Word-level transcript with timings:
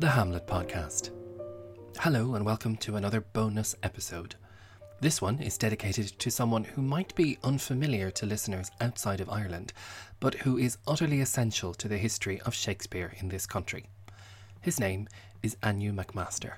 the 0.00 0.08
Hamlet 0.08 0.46
Podcast. 0.46 1.10
Hello, 1.98 2.34
and 2.34 2.42
welcome 2.42 2.74
to 2.78 2.96
another 2.96 3.20
bonus 3.20 3.76
episode. 3.82 4.34
This 5.02 5.20
one 5.20 5.42
is 5.42 5.58
dedicated 5.58 6.18
to 6.20 6.30
someone 6.30 6.64
who 6.64 6.80
might 6.80 7.14
be 7.14 7.36
unfamiliar 7.44 8.10
to 8.12 8.24
listeners 8.24 8.70
outside 8.80 9.20
of 9.20 9.28
Ireland, 9.28 9.74
but 10.18 10.36
who 10.36 10.56
is 10.56 10.78
utterly 10.86 11.20
essential 11.20 11.74
to 11.74 11.86
the 11.86 11.98
history 11.98 12.40
of 12.46 12.54
Shakespeare 12.54 13.12
in 13.18 13.28
this 13.28 13.44
country. 13.44 13.90
His 14.62 14.80
name 14.80 15.06
is 15.42 15.58
Anew 15.62 15.92
McMaster. 15.92 16.52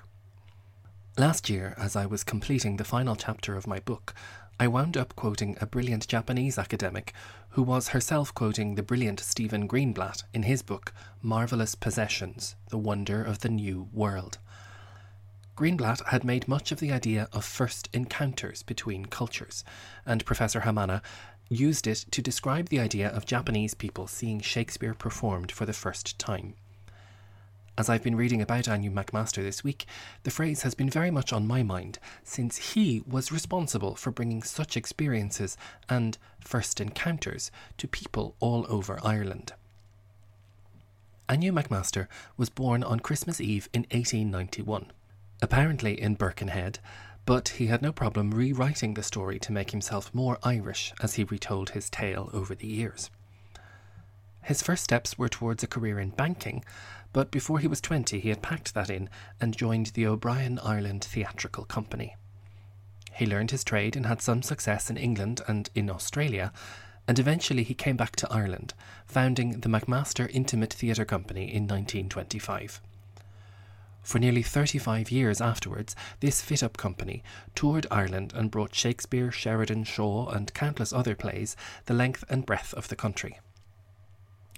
Last 1.17 1.49
year, 1.49 1.75
as 1.77 1.97
I 1.97 2.05
was 2.05 2.23
completing 2.23 2.77
the 2.77 2.85
final 2.85 3.17
chapter 3.17 3.57
of 3.57 3.67
my 3.67 3.81
book, 3.81 4.13
I 4.59 4.67
wound 4.67 4.95
up 4.95 5.15
quoting 5.15 5.57
a 5.59 5.65
brilliant 5.65 6.07
Japanese 6.07 6.59
academic 6.59 7.11
who 7.49 7.63
was 7.63 7.89
herself 7.89 8.33
quoting 8.33 8.75
the 8.75 8.83
brilliant 8.83 9.19
Stephen 9.19 9.67
Greenblatt 9.67 10.23
in 10.31 10.43
his 10.43 10.61
book 10.61 10.93
Marvelous 11.21 11.73
Possessions 11.73 12.55
The 12.69 12.77
Wonder 12.77 13.23
of 13.23 13.39
the 13.39 13.49
New 13.49 13.89
World. 13.91 14.37
Greenblatt 15.55 16.05
had 16.07 16.23
made 16.23 16.47
much 16.47 16.71
of 16.71 16.79
the 16.79 16.91
idea 16.91 17.27
of 17.33 17.43
first 17.43 17.89
encounters 17.93 18.63
between 18.63 19.05
cultures, 19.05 19.63
and 20.05 20.25
Professor 20.25 20.61
Hamana 20.61 21.01
used 21.49 21.87
it 21.87 22.05
to 22.11 22.21
describe 22.21 22.69
the 22.69 22.79
idea 22.79 23.09
of 23.09 23.25
Japanese 23.25 23.73
people 23.73 24.07
seeing 24.07 24.39
Shakespeare 24.39 24.93
performed 24.93 25.51
for 25.51 25.65
the 25.65 25.73
first 25.73 26.17
time. 26.19 26.53
As 27.75 27.89
I've 27.89 28.03
been 28.03 28.15
reading 28.15 28.39
about 28.39 28.67
Anew 28.67 28.91
McMaster 28.91 29.41
this 29.41 29.63
week, 29.63 29.87
the 30.21 30.29
phrase 30.29 30.61
has 30.61 30.75
been 30.75 30.91
very 30.91 31.09
much 31.09 31.33
on 31.33 31.47
my 31.47 31.63
mind, 31.63 31.97
since 32.23 32.73
he 32.73 33.01
was 33.07 33.31
responsible 33.31 33.95
for 33.95 34.11
bringing 34.11 34.43
such 34.43 34.77
experiences 34.77 35.57
and 35.89 36.19
first 36.39 36.79
encounters 36.79 37.49
to 37.77 37.87
people 37.87 38.35
all 38.39 38.67
over 38.69 38.99
Ireland. 39.03 39.53
Anew 41.27 41.51
McMaster 41.51 42.07
was 42.37 42.51
born 42.51 42.83
on 42.83 42.99
Christmas 42.99 43.41
Eve 43.41 43.67
in 43.73 43.81
1891, 43.89 44.91
apparently 45.41 45.99
in 45.99 46.13
Birkenhead, 46.13 46.77
but 47.25 47.49
he 47.49 47.67
had 47.67 47.81
no 47.81 47.91
problem 47.91 48.29
rewriting 48.29 48.93
the 48.93 49.01
story 49.01 49.39
to 49.39 49.51
make 49.51 49.71
himself 49.71 50.13
more 50.13 50.37
Irish 50.43 50.93
as 51.01 51.15
he 51.15 51.23
retold 51.23 51.71
his 51.71 51.89
tale 51.89 52.29
over 52.33 52.53
the 52.53 52.67
years. 52.67 53.09
His 54.43 54.61
first 54.61 54.83
steps 54.83 55.17
were 55.17 55.29
towards 55.29 55.63
a 55.63 55.67
career 55.67 55.99
in 55.99 56.09
banking, 56.09 56.65
but 57.13 57.31
before 57.31 57.59
he 57.59 57.67
was 57.67 57.79
20, 57.79 58.19
he 58.19 58.29
had 58.29 58.41
packed 58.41 58.73
that 58.73 58.89
in 58.89 59.09
and 59.39 59.55
joined 59.55 59.87
the 59.87 60.05
O'Brien 60.05 60.59
Ireland 60.59 61.03
Theatrical 61.03 61.65
Company. 61.65 62.15
He 63.13 63.27
learned 63.27 63.51
his 63.51 63.63
trade 63.63 63.95
and 63.95 64.07
had 64.07 64.21
some 64.21 64.41
success 64.41 64.89
in 64.89 64.97
England 64.97 65.41
and 65.47 65.69
in 65.75 65.89
Australia, 65.89 66.51
and 67.07 67.19
eventually 67.19 67.63
he 67.63 67.75
came 67.75 67.95
back 67.95 68.15
to 68.17 68.31
Ireland, 68.31 68.73
founding 69.05 69.59
the 69.59 69.69
McMaster 69.69 70.29
Intimate 70.33 70.73
Theatre 70.73 71.05
Company 71.05 71.43
in 71.43 71.63
1925. 71.63 72.81
For 74.01 74.19
nearly 74.19 74.41
35 74.41 75.11
years 75.11 75.39
afterwards, 75.39 75.95
this 76.19 76.41
fit 76.41 76.63
up 76.63 76.75
company 76.75 77.23
toured 77.55 77.87
Ireland 77.89 78.33
and 78.35 78.51
brought 78.51 78.75
Shakespeare, 78.75 79.31
Sheridan, 79.31 79.85
Shaw, 79.85 80.29
and 80.29 80.53
countless 80.53 80.91
other 80.91 81.15
plays 81.15 81.55
the 81.85 81.93
length 81.93 82.23
and 82.29 82.45
breadth 82.45 82.73
of 82.73 82.89
the 82.89 82.97
country. 82.97 83.39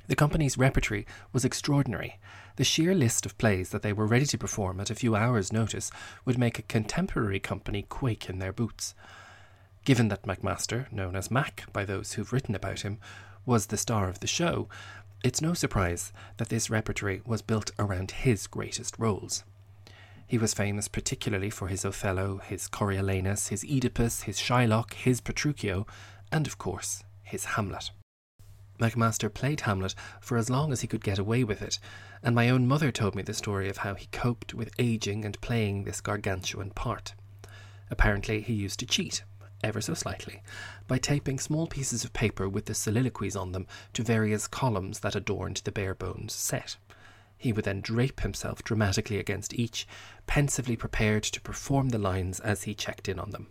The 0.07 0.15
company's 0.15 0.57
repertory 0.57 1.07
was 1.33 1.43
extraordinary. 1.43 2.19
The 2.57 2.63
sheer 2.63 2.93
list 2.93 3.25
of 3.25 3.37
plays 3.37 3.69
that 3.69 3.81
they 3.81 3.93
were 3.93 4.05
ready 4.05 4.25
to 4.27 4.37
perform 4.37 4.79
at 4.79 4.89
a 4.89 4.95
few 4.95 5.15
hours' 5.15 5.51
notice 5.51 5.91
would 6.25 6.37
make 6.37 6.59
a 6.59 6.63
contemporary 6.63 7.39
company 7.39 7.83
quake 7.83 8.29
in 8.29 8.39
their 8.39 8.53
boots. 8.53 8.93
Given 9.83 10.07
that 10.09 10.23
McMaster, 10.23 10.91
known 10.91 11.15
as 11.15 11.31
Mac 11.31 11.65
by 11.73 11.85
those 11.85 12.13
who've 12.13 12.31
written 12.31 12.55
about 12.55 12.81
him, 12.81 12.99
was 13.45 13.67
the 13.67 13.77
star 13.77 14.09
of 14.09 14.19
the 14.19 14.27
show, 14.27 14.67
it's 15.23 15.41
no 15.41 15.53
surprise 15.53 16.13
that 16.37 16.49
this 16.49 16.69
repertory 16.69 17.21
was 17.25 17.41
built 17.41 17.71
around 17.79 18.11
his 18.11 18.47
greatest 18.47 18.97
roles. 18.99 19.43
He 20.27 20.37
was 20.37 20.53
famous 20.53 20.87
particularly 20.87 21.49
for 21.49 21.67
his 21.67 21.85
Othello, 21.85 22.37
his 22.37 22.67
Coriolanus, 22.67 23.49
his 23.49 23.63
Oedipus, 23.63 24.23
his 24.23 24.39
Shylock, 24.39 24.93
his 24.93 25.21
Petruchio, 25.21 25.87
and 26.31 26.47
of 26.47 26.57
course, 26.57 27.03
his 27.23 27.45
Hamlet. 27.45 27.91
McMaster 28.79 29.33
played 29.33 29.61
Hamlet 29.61 29.95
for 30.19 30.37
as 30.37 30.49
long 30.49 30.71
as 30.71 30.81
he 30.81 30.87
could 30.87 31.03
get 31.03 31.19
away 31.19 31.43
with 31.43 31.61
it, 31.61 31.79
and 32.21 32.35
my 32.35 32.49
own 32.49 32.67
mother 32.67 32.91
told 32.91 33.15
me 33.15 33.23
the 33.23 33.33
story 33.33 33.69
of 33.69 33.77
how 33.77 33.93
he 33.93 34.07
coped 34.07 34.53
with 34.53 34.73
aging 34.77 35.23
and 35.23 35.39
playing 35.41 35.83
this 35.83 36.01
gargantuan 36.01 36.71
part. 36.71 37.13
Apparently, 37.89 38.41
he 38.41 38.53
used 38.53 38.79
to 38.79 38.85
cheat, 38.85 39.23
ever 39.63 39.79
so 39.79 39.93
slightly, 39.93 40.41
by 40.87 40.97
taping 40.97 41.39
small 41.39 41.67
pieces 41.67 42.03
of 42.03 42.13
paper 42.13 42.49
with 42.49 42.65
the 42.65 42.73
soliloquies 42.73 43.35
on 43.35 43.51
them 43.51 43.67
to 43.93 44.03
various 44.03 44.47
columns 44.47 44.99
that 44.99 45.15
adorned 45.15 45.57
the 45.57 45.71
bare 45.71 45.95
bones 45.95 46.33
set. 46.33 46.77
He 47.37 47.53
would 47.53 47.65
then 47.65 47.81
drape 47.81 48.21
himself 48.21 48.63
dramatically 48.63 49.19
against 49.19 49.53
each, 49.53 49.87
pensively 50.25 50.75
prepared 50.75 51.23
to 51.23 51.41
perform 51.41 51.89
the 51.89 51.97
lines 51.97 52.39
as 52.39 52.63
he 52.63 52.73
checked 52.73 53.07
in 53.07 53.19
on 53.19 53.31
them. 53.31 53.47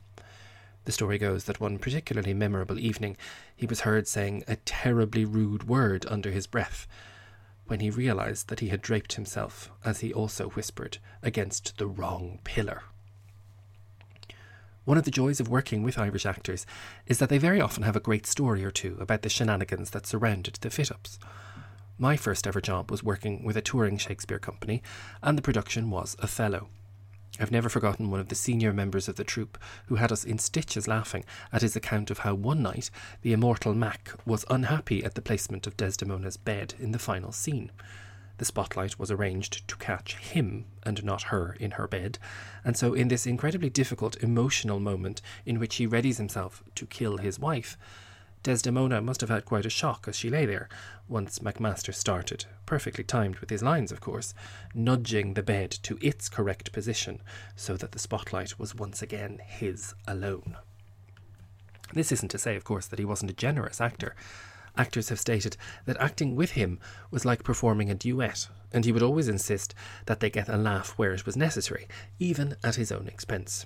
The 0.85 0.93
story 0.93 1.19
goes 1.19 1.45
that 1.45 1.61
one 1.61 1.79
particularly 1.79 2.35
memorable 2.35 2.79
evening 2.79 3.17
he 3.57 3.67
was 3.67 3.81
heard 3.81 4.07
saying 4.07 4.45
a 4.47 4.57
terribly 4.57 5.25
rude 5.25 5.69
word 5.69 6.05
under 6.09 6.31
his 6.31 6.47
breath 6.47 6.87
when 7.67 7.81
he 7.81 7.91
realized 7.91 8.49
that 8.49 8.61
he 8.61 8.69
had 8.69 8.83
draped 8.83 9.15
himself, 9.15 9.71
as 9.85 10.01
he 10.01 10.13
also 10.13 10.51
whispered, 10.51 10.99
against 11.23 11.79
the 11.79 11.87
wrong 11.87 12.39
pillar. 12.45 12.83
One 14.85 14.99
of 14.99 15.05
the 15.05 15.11
joys 15.11 15.41
of 15.41 15.49
working 15.49 15.83
with 15.83 15.99
Irish 15.99 16.27
actors 16.27 16.67
is 17.07 17.19
that 17.19 17.31
they 17.31 17.39
very 17.39 17.63
often 17.63 17.85
have 17.85 17.97
a 17.97 18.01
great 18.01 18.27
story 18.27 18.63
or 18.63 18.71
two 18.71 18.99
about 19.01 19.23
the 19.23 19.31
shenanigans 19.31 19.91
that 19.91 20.07
surrounded 20.07 20.57
the 20.61 20.69
fit 20.69 20.91
ups. 20.91 21.19
My 21.97 22.19
first 22.19 22.47
ever 22.47 22.61
job 22.61 22.91
was 22.91 23.03
working 23.03 23.45
with 23.45 23.57
a 23.57 23.63
touring 23.63 23.97
Shakespeare 23.97 24.39
company, 24.39 24.83
and 25.23 25.39
the 25.39 25.43
production 25.43 25.89
was 25.89 26.17
Othello. 26.23 26.69
I've 27.41 27.51
never 27.51 27.69
forgotten 27.69 28.11
one 28.11 28.21
of 28.21 28.29
the 28.29 28.37
senior 28.37 28.73
members 28.73 29.09
of 29.09 29.17
the 29.17 29.25
troupe 29.25 29.59
who 29.87 29.97
had 29.97 30.13
us 30.13 30.23
in 30.23 30.39
stitches 30.39 30.87
laughing 30.87 31.25
at 31.53 31.63
his 31.63 31.75
account 31.75 32.11
of 32.11 32.19
how 32.19 32.35
one 32.35 32.63
night 32.63 32.91
the 33.23 33.33
immortal 33.33 33.75
Mac 33.75 34.13
was 34.25 34.45
unhappy 34.49 35.03
at 35.03 35.17
the 35.17 35.23
placement 35.23 35.67
of 35.67 35.77
Desdemona's 35.77 36.37
bed 36.37 36.75
in 36.79 36.93
the 36.93 36.99
final 36.99 37.33
scene. 37.33 37.73
The 38.39 38.45
spotlight 38.45 38.99
was 38.99 39.11
arranged 39.11 39.67
to 39.67 39.77
catch 39.77 40.17
him 40.17 40.67
and 40.85 41.05
not 41.05 41.25
her 41.25 41.57
in 41.59 41.73
her 41.73 41.89
bed, 41.89 42.19
and 42.65 42.77
so 42.77 42.95
in 42.95 43.09
this 43.09 43.27
incredibly 43.27 43.71
difficult 43.71 44.17
emotional 44.23 44.79
moment 44.79 45.21
in 45.45 45.59
which 45.59 45.77
he 45.77 45.89
readies 45.89 46.19
himself 46.19 46.63
to 46.77 46.87
kill 46.87 47.19
his 47.19 47.39
wife, 47.39 47.77
Desdemona 48.45 49.01
must 49.01 49.23
have 49.23 49.31
had 49.31 49.47
quite 49.47 49.65
a 49.65 49.71
shock 49.71 50.05
as 50.07 50.15
she 50.15 50.29
lay 50.29 50.45
there, 50.45 50.69
once 51.09 51.39
McMaster 51.39 51.95
started, 51.95 52.45
perfectly 52.67 53.03
timed 53.03 53.39
with 53.39 53.49
his 53.49 53.63
lines, 53.63 53.91
of 53.91 54.03
course, 54.03 54.35
nudging 54.75 55.33
the 55.33 55.43
bed 55.43 55.71
to 55.71 55.99
its 56.03 56.29
correct 56.29 56.71
position 56.71 57.23
so 57.57 57.75
that 57.79 57.93
the 57.93 57.99
spotlight 57.99 58.59
was 58.59 58.75
once 58.75 59.01
again 59.01 59.41
his 59.43 59.95
alone. 60.07 60.59
This 61.95 62.13
isn't 62.13 62.29
to 62.33 62.39
say, 62.39 62.55
of 62.55 62.65
course, 62.65 62.87
that 62.89 62.99
he 62.99 63.07
wasn't 63.07 63.31
a 63.31 63.35
generous 63.35 63.81
actor. 63.81 64.15
Actors 64.77 65.09
have 65.09 65.21
stated 65.21 65.57
that 65.87 65.97
acting 65.99 66.37
with 66.37 66.51
him 66.51 66.79
was 67.11 67.25
like 67.25 67.45
performing 67.45 67.89
a 67.91 67.95
duet, 67.95 68.49
and 68.73 68.85
he 68.85 68.93
would 68.93 69.03
always 69.03 69.29
insist 69.29 69.75
that 70.05 70.21
they 70.21 70.29
get 70.29 70.51
a 70.51 70.59
laugh 70.59 70.91
where 70.99 71.15
it 71.15 71.25
was 71.25 71.35
necessary, 71.35 71.89
even 72.19 72.57
at 72.63 72.75
his 72.75 72.93
own 72.93 73.09
expense. 73.09 73.65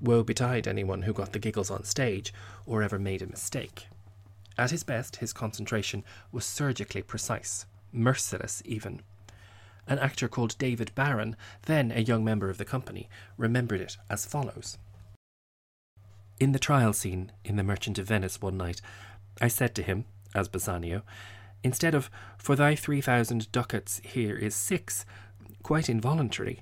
Woe 0.00 0.22
betide 0.22 0.66
anyone 0.66 1.02
who 1.02 1.12
got 1.12 1.32
the 1.32 1.38
giggles 1.38 1.70
on 1.70 1.84
stage 1.84 2.32
or 2.66 2.82
ever 2.82 2.98
made 2.98 3.22
a 3.22 3.26
mistake. 3.26 3.86
At 4.56 4.70
his 4.70 4.82
best, 4.82 5.16
his 5.16 5.32
concentration 5.32 6.04
was 6.32 6.44
surgically 6.44 7.02
precise, 7.02 7.66
merciless 7.92 8.62
even. 8.64 9.02
An 9.86 9.98
actor 9.98 10.28
called 10.28 10.58
David 10.58 10.92
Barron, 10.94 11.36
then 11.66 11.90
a 11.90 12.00
young 12.00 12.24
member 12.24 12.50
of 12.50 12.58
the 12.58 12.64
company, 12.64 13.08
remembered 13.36 13.80
it 13.80 13.96
as 14.08 14.26
follows. 14.26 14.78
In 16.38 16.52
the 16.52 16.58
trial 16.58 16.92
scene 16.92 17.32
in 17.44 17.56
The 17.56 17.62
Merchant 17.62 17.98
of 17.98 18.06
Venice 18.06 18.40
one 18.40 18.56
night, 18.56 18.80
I 19.40 19.48
said 19.48 19.74
to 19.74 19.82
him, 19.82 20.04
as 20.34 20.48
Bassanio, 20.48 21.02
instead 21.62 21.94
of, 21.94 22.10
For 22.38 22.56
thy 22.56 22.74
three 22.74 23.00
thousand 23.00 23.50
ducats 23.52 24.00
here 24.04 24.36
is 24.36 24.54
six, 24.54 25.04
quite 25.62 25.88
involuntarily, 25.88 26.60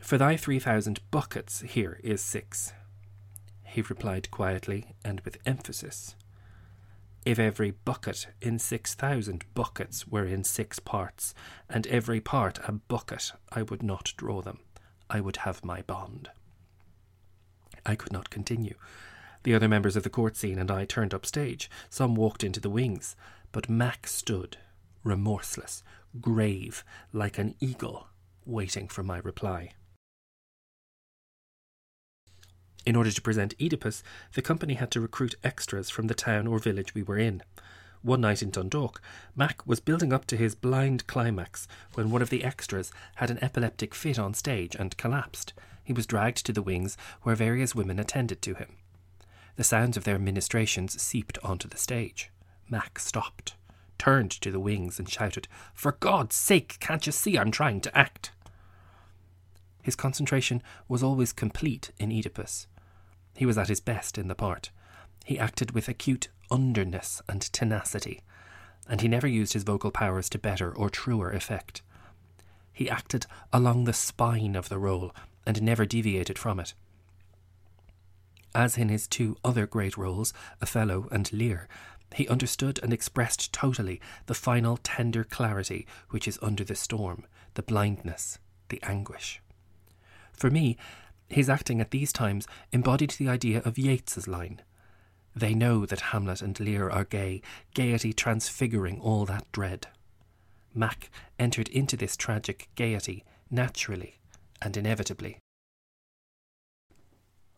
for 0.00 0.18
thy 0.18 0.36
three 0.36 0.58
thousand 0.58 1.00
buckets 1.10 1.60
here 1.60 2.00
is 2.02 2.20
six. 2.20 2.72
He 3.64 3.82
replied 3.82 4.30
quietly 4.30 4.94
and 5.04 5.20
with 5.20 5.38
emphasis. 5.44 6.14
If 7.24 7.38
every 7.38 7.72
bucket 7.72 8.28
in 8.40 8.58
six 8.58 8.94
thousand 8.94 9.44
buckets 9.54 10.08
were 10.08 10.24
in 10.24 10.44
six 10.44 10.78
parts, 10.78 11.34
and 11.68 11.86
every 11.88 12.20
part 12.20 12.58
a 12.66 12.72
bucket, 12.72 13.32
I 13.52 13.62
would 13.62 13.82
not 13.82 14.14
draw 14.16 14.40
them. 14.40 14.60
I 15.10 15.20
would 15.20 15.38
have 15.38 15.64
my 15.64 15.82
bond. 15.82 16.30
I 17.84 17.94
could 17.96 18.12
not 18.12 18.30
continue. 18.30 18.74
The 19.42 19.54
other 19.54 19.68
members 19.68 19.96
of 19.96 20.02
the 20.02 20.10
court 20.10 20.36
scene 20.36 20.58
and 20.58 20.70
I 20.70 20.84
turned 20.84 21.14
up 21.14 21.24
stage. 21.24 21.70
Some 21.90 22.14
walked 22.14 22.44
into 22.44 22.60
the 22.60 22.70
wings, 22.70 23.16
but 23.52 23.68
Mac 23.68 24.06
stood, 24.06 24.56
remorseless, 25.04 25.82
grave, 26.20 26.84
like 27.12 27.38
an 27.38 27.54
eagle, 27.60 28.08
waiting 28.44 28.88
for 28.88 29.02
my 29.02 29.18
reply. 29.18 29.70
In 32.88 32.96
order 32.96 33.10
to 33.10 33.20
present 33.20 33.54
Oedipus, 33.60 34.02
the 34.32 34.40
company 34.40 34.72
had 34.72 34.90
to 34.92 35.00
recruit 35.02 35.34
extras 35.44 35.90
from 35.90 36.06
the 36.06 36.14
town 36.14 36.46
or 36.46 36.58
village 36.58 36.94
we 36.94 37.02
were 37.02 37.18
in. 37.18 37.42
One 38.00 38.22
night 38.22 38.42
in 38.42 38.48
Dundalk, 38.48 39.02
Mac 39.36 39.66
was 39.66 39.78
building 39.78 40.10
up 40.10 40.24
to 40.24 40.38
his 40.38 40.54
blind 40.54 41.06
climax 41.06 41.68
when 41.92 42.10
one 42.10 42.22
of 42.22 42.30
the 42.30 42.42
extras 42.42 42.90
had 43.16 43.30
an 43.30 43.44
epileptic 43.44 43.94
fit 43.94 44.18
on 44.18 44.32
stage 44.32 44.74
and 44.74 44.96
collapsed. 44.96 45.52
He 45.84 45.92
was 45.92 46.06
dragged 46.06 46.46
to 46.46 46.52
the 46.54 46.62
wings 46.62 46.96
where 47.24 47.34
various 47.34 47.74
women 47.74 47.98
attended 47.98 48.40
to 48.40 48.54
him. 48.54 48.76
The 49.56 49.64
sounds 49.64 49.98
of 49.98 50.04
their 50.04 50.18
ministrations 50.18 50.98
seeped 50.98 51.36
onto 51.44 51.68
the 51.68 51.76
stage. 51.76 52.30
Mac 52.70 52.98
stopped, 52.98 53.54
turned 53.98 54.30
to 54.30 54.50
the 54.50 54.60
wings, 54.60 54.98
and 54.98 55.10
shouted, 55.10 55.46
For 55.74 55.92
God's 55.92 56.36
sake, 56.36 56.78
can't 56.80 57.04
you 57.04 57.12
see 57.12 57.36
I'm 57.36 57.50
trying 57.50 57.82
to 57.82 57.94
act? 57.94 58.30
His 59.82 59.94
concentration 59.94 60.62
was 60.88 61.02
always 61.02 61.34
complete 61.34 61.90
in 61.98 62.10
Oedipus. 62.10 62.66
He 63.38 63.46
was 63.46 63.56
at 63.56 63.68
his 63.68 63.78
best 63.78 64.18
in 64.18 64.26
the 64.26 64.34
part. 64.34 64.70
He 65.24 65.38
acted 65.38 65.70
with 65.70 65.86
acute 65.86 66.26
underness 66.50 67.22
and 67.28 67.40
tenacity, 67.40 68.22
and 68.88 69.00
he 69.00 69.06
never 69.06 69.28
used 69.28 69.52
his 69.52 69.62
vocal 69.62 69.92
powers 69.92 70.28
to 70.30 70.40
better 70.40 70.74
or 70.74 70.90
truer 70.90 71.30
effect. 71.30 71.80
He 72.72 72.90
acted 72.90 73.26
along 73.52 73.84
the 73.84 73.92
spine 73.92 74.56
of 74.56 74.68
the 74.68 74.78
role 74.80 75.14
and 75.46 75.62
never 75.62 75.86
deviated 75.86 76.36
from 76.36 76.58
it. 76.58 76.74
As 78.56 78.76
in 78.76 78.88
his 78.88 79.06
two 79.06 79.36
other 79.44 79.68
great 79.68 79.96
roles, 79.96 80.34
Othello 80.60 81.06
and 81.12 81.32
Lear, 81.32 81.68
he 82.16 82.26
understood 82.26 82.80
and 82.82 82.92
expressed 82.92 83.52
totally 83.52 84.00
the 84.26 84.34
final 84.34 84.78
tender 84.78 85.22
clarity 85.22 85.86
which 86.10 86.26
is 86.26 86.40
under 86.42 86.64
the 86.64 86.74
storm, 86.74 87.24
the 87.54 87.62
blindness, 87.62 88.40
the 88.68 88.82
anguish. 88.82 89.40
For 90.32 90.50
me, 90.50 90.76
his 91.28 91.48
acting 91.48 91.80
at 91.80 91.90
these 91.90 92.12
times 92.12 92.46
embodied 92.72 93.10
the 93.10 93.28
idea 93.28 93.60
of 93.64 93.78
Yeats's 93.78 94.26
line 94.26 94.62
They 95.36 95.54
know 95.54 95.86
that 95.86 96.12
Hamlet 96.12 96.42
and 96.42 96.58
Lear 96.58 96.90
are 96.90 97.04
gay, 97.04 97.42
gaiety 97.74 98.12
transfiguring 98.12 99.00
all 99.00 99.24
that 99.26 99.50
dread. 99.52 99.86
Mac 100.74 101.10
entered 101.38 101.68
into 101.68 101.96
this 101.96 102.16
tragic 102.16 102.68
gaiety 102.74 103.24
naturally 103.50 104.18
and 104.60 104.76
inevitably. 104.76 105.38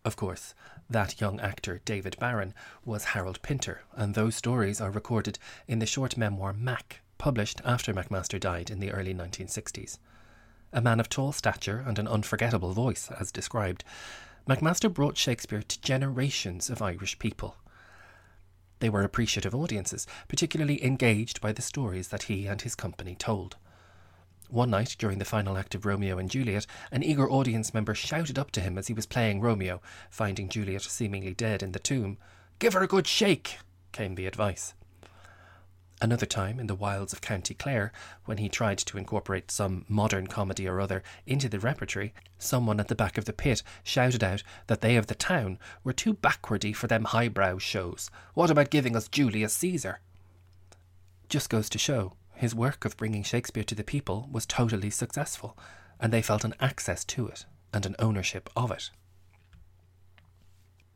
Of 0.04 0.16
course, 0.16 0.54
that 0.88 1.20
young 1.20 1.40
actor, 1.40 1.80
David 1.84 2.16
Barron, 2.18 2.54
was 2.84 3.04
Harold 3.04 3.40
Pinter, 3.42 3.82
and 3.92 4.14
those 4.14 4.34
stories 4.34 4.80
are 4.80 4.90
recorded 4.90 5.38
in 5.68 5.78
the 5.78 5.86
short 5.86 6.16
memoir 6.16 6.52
Mac, 6.52 7.00
published 7.18 7.60
after 7.64 7.94
McMaster 7.94 8.40
died 8.40 8.70
in 8.70 8.80
the 8.80 8.90
early 8.92 9.14
1960s 9.14 9.98
a 10.72 10.80
man 10.80 11.00
of 11.00 11.08
tall 11.08 11.32
stature 11.32 11.82
and 11.86 11.98
an 11.98 12.08
unforgettable 12.08 12.72
voice, 12.72 13.10
as 13.18 13.32
described, 13.32 13.84
McMaster 14.48 14.92
brought 14.92 15.16
Shakespeare 15.16 15.62
to 15.62 15.80
generations 15.80 16.70
of 16.70 16.82
Irish 16.82 17.18
people. 17.18 17.56
They 18.78 18.88
were 18.88 19.02
appreciative 19.02 19.54
audiences, 19.54 20.06
particularly 20.28 20.82
engaged 20.84 21.40
by 21.40 21.52
the 21.52 21.62
stories 21.62 22.08
that 22.08 22.24
he 22.24 22.46
and 22.46 22.62
his 22.62 22.74
company 22.74 23.14
told. 23.14 23.56
One 24.48 24.70
night, 24.70 24.96
during 24.98 25.18
the 25.18 25.24
final 25.24 25.56
act 25.56 25.74
of 25.74 25.86
Romeo 25.86 26.18
and 26.18 26.30
Juliet, 26.30 26.66
an 26.90 27.04
eager 27.04 27.30
audience 27.30 27.72
member 27.72 27.94
shouted 27.94 28.38
up 28.38 28.50
to 28.52 28.60
him 28.60 28.78
as 28.78 28.88
he 28.88 28.94
was 28.94 29.06
playing 29.06 29.40
Romeo, 29.40 29.80
finding 30.10 30.48
Juliet 30.48 30.82
seemingly 30.82 31.34
dead 31.34 31.62
in 31.62 31.72
the 31.72 31.78
tomb. 31.78 32.18
Give 32.58 32.72
her 32.72 32.82
a 32.82 32.88
good 32.88 33.06
shake, 33.06 33.58
came 33.92 34.16
the 34.16 34.26
advice. 34.26 34.74
Another 36.02 36.24
time, 36.24 36.58
in 36.58 36.66
the 36.66 36.74
wilds 36.74 37.12
of 37.12 37.20
County 37.20 37.52
Clare, 37.52 37.92
when 38.24 38.38
he 38.38 38.48
tried 38.48 38.78
to 38.78 38.96
incorporate 38.96 39.50
some 39.50 39.84
modern 39.86 40.26
comedy 40.26 40.66
or 40.66 40.80
other 40.80 41.02
into 41.26 41.46
the 41.46 41.60
repertory, 41.60 42.14
someone 42.38 42.80
at 42.80 42.88
the 42.88 42.94
back 42.94 43.18
of 43.18 43.26
the 43.26 43.34
pit 43.34 43.62
shouted 43.82 44.24
out 44.24 44.42
that 44.66 44.80
they 44.80 44.96
of 44.96 45.08
the 45.08 45.14
town 45.14 45.58
were 45.84 45.92
too 45.92 46.14
backwardy 46.14 46.74
for 46.74 46.86
them 46.86 47.04
highbrow 47.04 47.58
shows. 47.58 48.10
What 48.32 48.50
about 48.50 48.70
giving 48.70 48.96
us 48.96 49.08
Julius 49.08 49.52
Caesar? 49.54 50.00
Just 51.28 51.50
goes 51.50 51.68
to 51.68 51.78
show, 51.78 52.14
his 52.34 52.54
work 52.54 52.86
of 52.86 52.96
bringing 52.96 53.22
Shakespeare 53.22 53.64
to 53.64 53.74
the 53.74 53.84
people 53.84 54.26
was 54.32 54.46
totally 54.46 54.88
successful, 54.88 55.58
and 56.00 56.10
they 56.10 56.22
felt 56.22 56.44
an 56.44 56.54
access 56.60 57.04
to 57.04 57.28
it 57.28 57.44
and 57.74 57.84
an 57.84 57.96
ownership 57.98 58.48
of 58.56 58.70
it. 58.70 58.90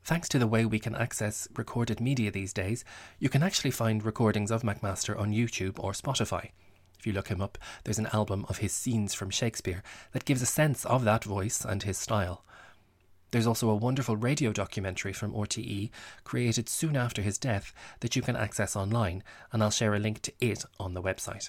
Thanks 0.05 0.29
to 0.29 0.39
the 0.39 0.47
way 0.47 0.67
we 0.67 0.79
can 0.79 0.95
access 0.95 1.49
recorded 1.57 1.99
media 1.99 2.31
these 2.31 2.53
days, 2.53 2.85
you 3.19 3.31
can 3.31 3.43
actually 3.43 3.71
find 3.71 4.05
recordings 4.05 4.51
of 4.51 4.63
McMaster 4.63 5.19
on 5.19 5.33
YouTube 5.33 5.79
or 5.79 5.93
Spotify. 5.93 6.51
If 6.99 7.07
you 7.07 7.15
look 7.15 7.29
him 7.29 7.41
up, 7.41 7.57
there's 7.85 7.99
an 7.99 8.11
album 8.13 8.45
of 8.51 8.59
his 8.59 8.75
scenes 8.75 9.15
from 9.15 9.31
Shakespeare 9.31 9.83
that 10.13 10.27
gives 10.27 10.43
a 10.43 10.47
sense 10.47 10.85
of 10.85 11.05
that 11.05 11.25
voice 11.25 11.65
and 11.65 11.83
his 11.83 11.97
style. 11.97 12.45
There's 13.31 13.47
also 13.47 13.71
a 13.71 13.75
wonderful 13.75 14.19
radio 14.19 14.53
documentary 14.53 15.15
from 15.15 15.33
RTE 15.33 15.89
created 16.23 16.69
soon 16.69 16.97
after 16.97 17.23
his 17.23 17.39
death 17.39 17.73
that 18.01 18.15
you 18.15 18.21
can 18.21 18.37
access 18.37 18.77
online, 18.77 19.23
and 19.53 19.63
I'll 19.63 19.71
share 19.71 19.95
a 19.95 19.99
link 19.99 20.21
to 20.23 20.33
it 20.39 20.67
on 20.79 20.93
the 20.93 21.03
website. 21.03 21.49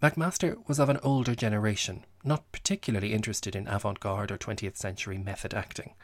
McMaster 0.00 0.58
was 0.68 0.78
of 0.78 0.88
an 0.88 1.00
older 1.02 1.34
generation, 1.34 2.04
not 2.22 2.52
particularly 2.52 3.12
interested 3.12 3.56
in 3.56 3.66
avant 3.66 3.98
garde 3.98 4.30
or 4.30 4.38
20th 4.38 4.76
century 4.76 5.18
method 5.18 5.54
acting. 5.54 5.94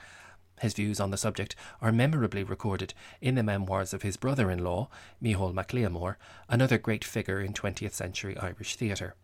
His 0.61 0.75
views 0.75 1.01
on 1.01 1.11
the 1.11 1.17
subject 1.17 1.57
are 1.81 1.91
memorably 1.91 2.45
recorded 2.45 2.93
in 3.23 3.35
the 3.35 3.43
memoirs 3.43 3.95
of 3.95 4.03
his 4.03 4.19
brother 4.19 4.51
in 4.51 4.63
law, 4.63 4.91
Micheál 5.23 5.55
Mac 5.55 5.69
Liammóir, 5.69 6.17
another 6.51 6.77
great 6.77 7.03
figure 7.03 7.41
in 7.41 7.55
20th 7.55 7.93
century 7.93 8.37
Irish 8.37 8.77
theatre. 8.77 9.15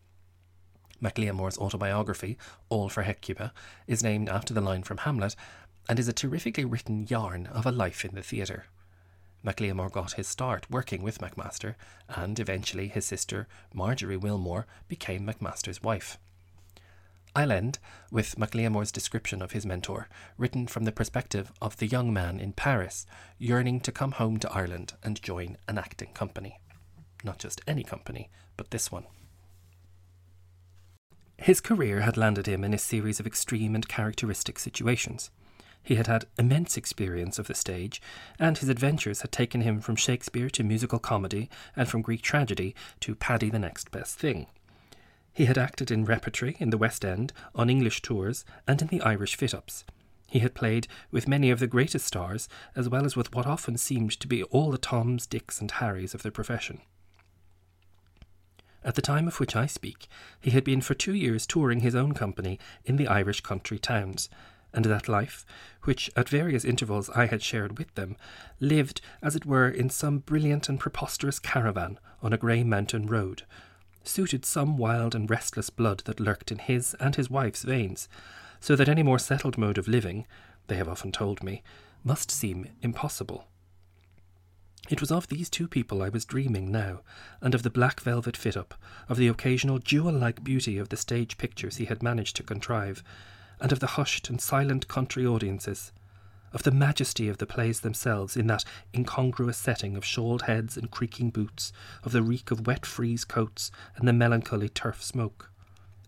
Mac 0.99 1.17
Liammóir's 1.17 1.59
autobiography, 1.59 2.39
All 2.71 2.89
for 2.89 3.03
Hecuba, 3.03 3.53
is 3.87 4.03
named 4.03 4.31
after 4.31 4.55
the 4.55 4.63
line 4.63 4.83
from 4.83 4.99
Hamlet 4.99 5.37
and 5.91 5.99
is 5.99 6.09
a 6.09 6.15
terrifically 6.15 6.65
written 6.65 7.07
yarn 7.07 7.47
of 7.49 7.67
a 7.67 7.73
life 7.73 8.03
in 8.03 8.15
the 8.15 8.23
theatre. 8.23 8.65
Mac 9.43 9.59
Liammóir 9.59 9.93
got 9.93 10.15
his 10.15 10.27
start 10.27 10.71
working 10.71 11.03
with 11.03 11.19
McMaster, 11.19 11.75
and 12.09 12.41
eventually 12.41 12.89
his 12.89 13.05
sister, 13.05 13.47
Marjorie 13.75 14.17
Willmore, 14.17 14.65
became 14.89 15.27
McMaster's 15.27 15.83
wife. 15.83 16.19
I'll 17.37 17.53
end 17.53 17.79
with 18.11 18.39
Mac 18.39 18.53
Liammóir's 18.53 18.91
description 18.91 19.43
of 19.43 19.53
his 19.53 19.67
mentor, 19.67 20.09
written 20.39 20.67
from 20.67 20.85
the 20.85 20.91
perspective 20.91 21.53
of 21.61 21.77
the 21.77 21.87
young 21.87 22.11
man 22.11 22.41
in 22.41 22.55
Paris, 22.55 23.05
yearning 23.37 23.81
to 23.81 23.93
come 23.93 24.13
home 24.13 24.39
to 24.39 24.51
Ireland 24.51 24.95
and 25.03 25.23
join 25.23 25.59
an 25.69 25.77
acting 25.77 26.15
company. 26.15 26.61
Not 27.25 27.39
just 27.39 27.61
any 27.67 27.85
company, 27.85 28.31
but 28.57 28.71
this 28.71 28.91
one. 28.91 29.05
His 31.37 31.61
career 31.61 32.01
had 32.01 32.17
landed 32.17 32.47
him 32.47 32.65
in 32.65 32.73
a 32.73 32.79
series 32.79 33.21
of 33.21 33.27
extreme 33.27 33.75
and 33.75 33.87
characteristic 33.87 34.59
situations. 34.59 35.31
He 35.83 35.97
had 35.97 36.07
had 36.07 36.25
immense 36.39 36.79
experience 36.79 37.39
of 37.39 37.49
the 37.49 37.55
stage, 37.55 38.01
and 38.39 38.57
his 38.57 38.71
adventures 38.71 39.21
had 39.21 39.31
taken 39.31 39.61
him 39.61 39.83
from 39.83 39.97
Shakespeare 39.97 40.49
to 40.49 40.65
musical 40.65 40.99
comedy 40.99 41.51
and 41.77 41.87
from 41.87 42.01
Greek 42.01 42.23
tragedy 42.23 42.75
to 43.01 43.15
Paddy 43.15 43.51
the 43.51 43.59
next 43.59 43.91
best 43.91 44.19
thing. 44.19 44.47
He 45.37 45.45
had 45.45 45.59
acted 45.59 45.91
in 45.91 46.07
repertory 46.07 46.57
in 46.59 46.71
the 46.71 46.79
West 46.79 47.05
End, 47.05 47.31
on 47.55 47.69
English 47.69 48.01
tours, 48.01 48.43
and 48.67 48.81
in 48.81 48.89
the 48.89 49.03
Irish 49.03 49.37
fit 49.37 49.53
ups. 49.53 49.85
He 50.31 50.39
had 50.39 50.55
played 50.55 50.89
with 51.11 51.29
many 51.29 51.51
of 51.51 51.59
the 51.59 51.67
greatest 51.67 52.07
stars, 52.07 52.49
as 52.75 52.89
well 52.89 53.05
as 53.05 53.17
with 53.17 53.35
what 53.35 53.45
often 53.45 53.77
seemed 53.77 54.13
to 54.13 54.27
be 54.27 54.45
all 54.45 54.71
the 54.71 54.79
Toms, 54.79 55.27
Dicks, 55.27 55.61
and 55.61 55.71
Harrys 55.71 56.15
of 56.15 56.23
the 56.23 56.31
profession. 56.31 56.81
At 58.83 58.95
the 58.95 59.03
time 59.03 59.29
of 59.29 59.39
which 59.39 59.55
I 59.55 59.67
speak, 59.67 60.09
he 60.41 60.53
had 60.53 60.65
been 60.65 60.81
for 60.81 60.95
two 60.95 61.13
years 61.13 61.47
touring 61.47 61.81
his 61.81 61.95
own 61.95 62.15
company 62.15 62.59
in 62.87 62.97
the 62.97 63.07
Irish 63.07 63.43
country 63.43 63.79
towns, 63.79 64.31
and 64.73 64.87
that 64.87 65.07
life, 65.07 65.45
which 65.83 66.11
at 66.17 66.31
various 66.31 66.65
intervals 66.65 67.11
I 67.11 67.27
had 67.27 67.43
shared 67.43 67.77
with 67.77 67.95
them, 67.95 68.17
lived, 68.59 69.03
as 69.21 69.37
it 69.37 69.45
were, 69.45 69.69
in 69.69 69.91
some 69.91 70.21
brilliant 70.21 70.71
and 70.71 70.81
preposterous 70.81 71.39
caravan 71.39 71.99
on 72.23 72.33
a 72.33 72.39
grey 72.39 72.65
mountain 72.65 73.07
road, 73.07 73.43
suited 74.07 74.45
some 74.45 74.77
wild 74.77 75.15
and 75.15 75.31
restless 75.31 75.71
blood 75.71 76.03
that 76.05 76.21
lurked 76.21 76.53
in 76.53 76.59
his 76.59 76.95
and 77.01 77.17
his 77.17 77.31
wife's 77.31 77.63
veins, 77.63 78.09
so 78.61 78.77
that 78.77 78.89
any 78.89 79.03
more 79.03 79.19
settled 79.19 79.59
mode 79.59 79.79
of 79.79 79.89
living, 79.89 80.27
they 80.69 80.77
have 80.77 80.89
often 80.89 81.13
told 81.13 81.43
me, 81.43 81.63
must 82.05 82.31
seem 82.31 82.69
impossible. 82.83 83.47
It 84.89 85.01
was 85.01 85.11
of 85.11 85.27
these 85.27 85.51
two 85.51 85.67
people 85.67 86.03
I 86.03 86.09
was 86.09 86.25
dreaming 86.25 86.71
now, 86.71 87.01
and 87.41 87.55
of 87.55 87.63
the 87.65 87.71
black 87.71 88.01
velvet 88.01 88.37
fit 88.37 88.57
up, 88.57 88.75
of 89.09 89.17
the 89.17 89.29
occasional 89.29 89.79
jewel 89.79 90.13
like 90.13 90.45
beauty 90.45 90.79
of 90.79 90.91
the 90.91 90.97
stage 90.97 91.39
pictures 91.39 91.77
he 91.77 91.87
had 91.87 92.03
managed 92.03 92.37
to 92.37 92.43
contrive, 92.45 93.03
and 93.61 93.73
of 93.73 93.81
the 93.81 93.89
hushed 93.89 94.31
and 94.31 94.41
silent 94.41 94.87
country 94.87 95.27
audiences 95.27 95.93
of 96.57 96.63
the 96.63 96.71
majesty 96.71 97.29
of 97.29 97.37
the 97.37 97.45
plays 97.45 97.81
themselves 97.81 98.35
in 98.35 98.47
that 98.47 98.65
incongruous 98.95 99.59
setting 99.59 99.95
of 99.95 100.07
shawled 100.07 100.45
heads 100.45 100.79
and 100.79 100.91
creaking 100.91 101.29
boots, 101.29 101.71
of 102.03 102.13
the 102.13 102.23
reek 102.23 102.51
of 102.51 102.67
wet 102.67 102.87
frieze 102.87 103.27
coats 103.27 103.71
and 103.95 104.09
the 104.09 104.13
melancholy 104.15 104.71
turf 104.71 105.03
smoke. 105.03 105.51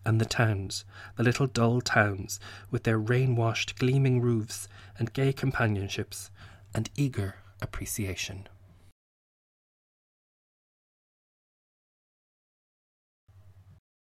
And 0.03 0.19
the 0.19 0.25
towns, 0.25 0.85
the 1.17 1.23
little 1.23 1.45
dull 1.45 1.81
towns, 1.81 2.39
with 2.71 2.81
their 2.81 2.97
rain 2.97 3.35
washed, 3.35 3.77
gleaming 3.77 4.21
roofs 4.21 4.67
and 4.97 5.13
gay 5.13 5.33
companionships 5.33 6.31
and 6.73 6.89
eager 6.95 7.35
appreciation. 7.61 8.47